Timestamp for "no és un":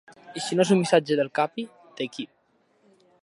0.59-0.79